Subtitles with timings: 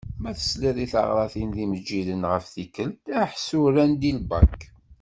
[0.21, 4.59] Ma tesliḍ i taɣratin d yimeǧǧiden ɣef tikelt ḥṣu rran-d i lbak.